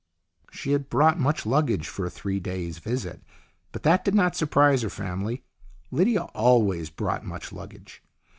[0.49, 3.21] She had brought much luggage for a three days' visit,
[3.71, 5.43] but that did not surprise her family.
[5.91, 8.01] Lydia always brought much luggage.